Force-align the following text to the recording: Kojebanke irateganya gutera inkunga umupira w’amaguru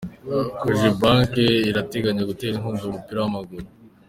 Kojebanke 0.61 1.45
irateganya 1.69 2.23
gutera 2.29 2.53
inkunga 2.55 2.83
umupira 2.89 3.17
w’amaguru 3.21 3.65